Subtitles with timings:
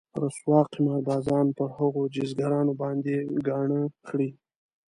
[0.21, 3.15] رسوا قمار بازان پر هغو جيزګرانو باندې
[3.47, 4.29] ګاڼه کړي.